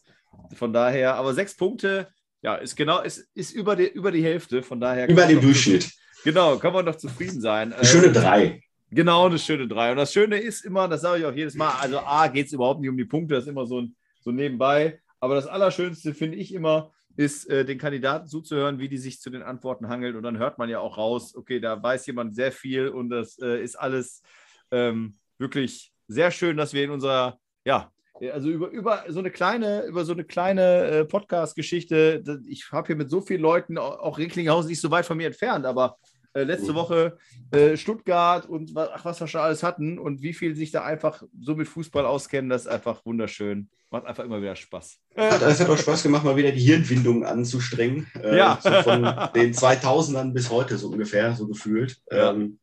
[0.56, 2.08] Von daher, aber sechs Punkte,
[2.42, 4.64] ja, ist genau, ist, ist über, die, über die Hälfte.
[4.64, 5.10] Von daher.
[5.10, 5.92] Über den Durchschnitt.
[6.24, 7.74] Genau, kann man doch zufrieden sein.
[7.84, 8.62] Schöne ähm, drei.
[8.94, 9.92] Genau, eine schöne drei.
[9.92, 12.54] Und das Schöne ist immer, das sage ich auch jedes Mal, also A, geht es
[12.54, 15.00] überhaupt nicht um die Punkte, das ist immer so, ein, so nebenbei.
[15.22, 19.30] Aber das Allerschönste finde ich immer, ist, äh, den Kandidaten zuzuhören, wie die sich zu
[19.30, 20.18] den Antworten hangeln.
[20.18, 23.40] Und dann hört man ja auch raus, okay, da weiß jemand sehr viel und das
[23.40, 24.24] äh, ist alles
[24.72, 27.92] ähm, wirklich sehr schön, dass wir in unserer, ja,
[28.34, 32.96] also über, über so eine kleine, über so eine kleine äh, Podcast-Geschichte, ich habe hier
[32.98, 35.98] mit so vielen Leuten, auch Recklinghausen nicht so weit von mir entfernt, aber
[36.34, 37.18] äh, letzte Woche
[37.52, 41.24] äh, Stuttgart und ach, was wir schon alles hatten und wie viel sich da einfach
[41.40, 43.70] so mit Fußball auskennen, das ist einfach wunderschön.
[43.90, 45.00] Macht einfach immer wieder Spaß.
[45.16, 48.08] Es hat auch Spaß gemacht, mal wieder die Hirnwindung anzustrengen.
[48.22, 48.58] Äh, ja.
[48.64, 49.02] So von
[49.36, 51.98] den 2000ern bis heute so ungefähr, so gefühlt.
[52.10, 52.32] Ja.
[52.32, 52.60] Ähm,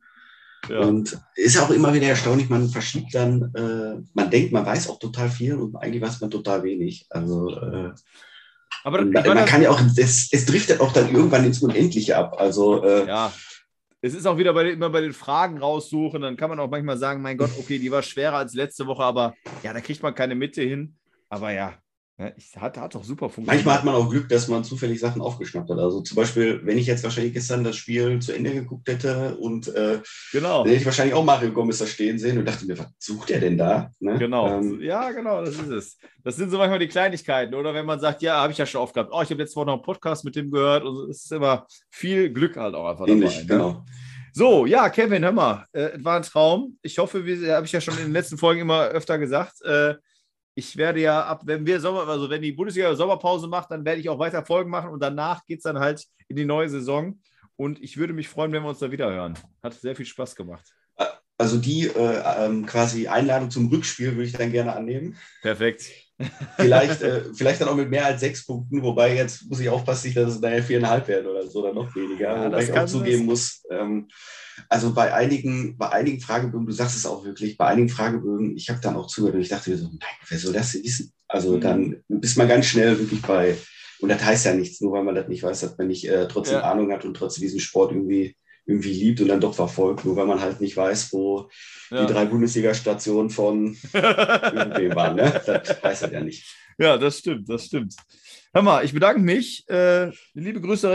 [0.68, 0.80] ja.
[0.80, 4.98] Und ist auch immer wieder erstaunlich, man verschiebt dann, äh, man denkt, man weiß auch
[4.98, 7.06] total viel und eigentlich weiß man total wenig.
[7.10, 7.90] Also äh,
[8.84, 12.36] aber man, man kann ja auch, es, es driftet auch dann irgendwann ins Unendliche ab.
[12.38, 13.32] Also äh, ja.
[14.00, 16.96] Es ist auch wieder bei, immer bei den Fragen raussuchen, dann kann man auch manchmal
[16.96, 20.14] sagen, mein Gott, okay, die war schwerer als letzte Woche, aber ja, da kriegt man
[20.14, 20.96] keine Mitte hin.
[21.28, 21.74] Aber ja,
[22.18, 23.64] ja, ich, hat, hat doch super funktioniert.
[23.64, 25.78] Manchmal hat man auch Glück, dass man zufällig Sachen aufgeschnappt hat.
[25.78, 29.68] Also zum Beispiel, wenn ich jetzt wahrscheinlich gestern das Spiel zu Ende geguckt hätte und
[29.68, 30.00] äh,
[30.32, 30.64] genau.
[30.64, 33.38] hätte ich wahrscheinlich auch Mario Gomez da stehen sehen und dachte mir, was sucht er
[33.38, 33.92] denn da?
[34.00, 34.18] Ne?
[34.18, 34.58] Genau.
[34.58, 35.98] Ähm, ja, genau, das ist es.
[36.24, 37.54] Das sind so manchmal die Kleinigkeiten.
[37.54, 39.10] Oder wenn man sagt, ja, habe ich ja schon oft gehabt.
[39.12, 40.82] Oh, ich habe letzte Woche noch einen Podcast mit dem gehört.
[40.82, 43.42] Und es ist immer viel Glück halt auch einfach Ähnlich, dabei.
[43.42, 43.46] Ne?
[43.46, 43.84] Genau.
[44.32, 46.78] So, ja, Kevin, hör mal, äh, war ein Traum.
[46.82, 49.94] Ich hoffe, wie habe ich ja schon in den letzten Folgen immer öfter gesagt, äh,
[50.58, 54.00] ich werde ja ab, wenn wir Sommer, also wenn die Bundesliga Sommerpause macht, dann werde
[54.00, 57.20] ich auch weiter Folgen machen und danach geht es dann halt in die neue Saison.
[57.54, 59.38] Und ich würde mich freuen, wenn wir uns da wieder hören.
[59.62, 60.74] Hat sehr viel Spaß gemacht.
[61.36, 65.16] Also die äh, ähm, quasi Einladung zum Rückspiel würde ich dann gerne annehmen.
[65.42, 66.07] Perfekt.
[66.56, 70.12] Vielleicht, äh, vielleicht dann auch mit mehr als sechs Punkten, wobei jetzt muss ich aufpassen,
[70.14, 72.34] dass es daher viereinhalb werden oder so oder noch weniger.
[72.34, 74.08] Ja, wobei ich auch zugeben muss, ähm,
[74.68, 78.68] also bei einigen, bei einigen Fragebögen, du sagst es auch wirklich, bei einigen Fragebögen, ich
[78.68, 81.12] habe dann auch zugehört und ich dachte mir so, nein, wer soll das denn wissen?
[81.28, 81.60] Also mhm.
[81.60, 83.56] dann bist man ganz schnell wirklich bei,
[84.00, 86.26] und das heißt ja nichts, nur weil man das nicht weiß, dass man nicht äh,
[86.26, 86.70] trotzdem ja.
[86.70, 88.36] Ahnung hat und trotzdem diesen Sport irgendwie
[88.68, 91.48] irgendwie liebt und dann doch verfolgt, nur weil man halt nicht weiß, wo
[91.90, 92.04] ja.
[92.04, 95.16] die drei Bundesliga-Stationen von irgendwem waren.
[95.16, 95.40] Ne?
[95.46, 96.46] Das weiß er ja nicht.
[96.76, 97.96] Ja, das stimmt, das stimmt.
[98.52, 99.66] Hör mal, ich bedanke mich.
[99.70, 100.86] Äh, liebe Grüße,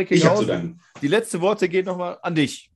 [0.45, 0.81] danken.
[1.01, 2.69] Die letzte Worte gehen nochmal an dich.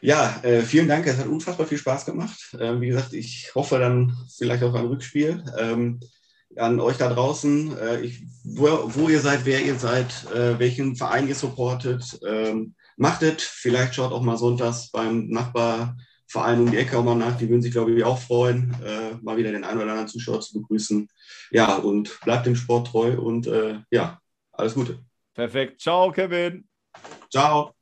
[0.00, 1.06] Ja, äh, vielen Dank.
[1.06, 2.56] Es hat unfassbar viel Spaß gemacht.
[2.60, 5.44] Ähm, wie gesagt, ich hoffe dann vielleicht auf ein Rückspiel.
[5.58, 6.00] Ähm,
[6.56, 10.96] an euch da draußen, äh, ich, wo, wo, ihr seid, wer ihr seid, äh, welchen
[10.96, 12.18] Verein ihr supportet.
[12.26, 13.42] Ähm, macht es.
[13.42, 17.36] Vielleicht schaut auch mal sonntags beim Nachbarverein um die Ecke auch mal nach.
[17.36, 20.40] Die würden sich, glaube ich, auch freuen, äh, mal wieder den einen oder anderen Zuschauer
[20.40, 21.08] zu begrüßen.
[21.50, 24.18] Ja, und bleibt dem Sport treu und äh, ja,
[24.52, 24.98] alles Gute.
[25.34, 25.80] Perfekt.
[25.80, 26.66] Ciao, Kevin.
[27.30, 27.74] Ciao.